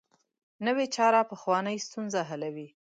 نوې 0.65 0.85
چاره 0.95 1.21
پخوانۍ 1.31 1.77
ستونزه 1.87 2.19
حلوي 2.29 2.67